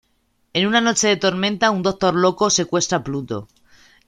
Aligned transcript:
En 0.53 0.65
una 0.65 0.81
noche 0.81 1.09
de 1.09 1.15
tormenta, 1.17 1.69
un 1.69 1.83
Doctor 1.83 2.15
Loco 2.15 2.49
secuestra 2.49 2.97
a 2.97 3.03
Pluto. 3.03 3.47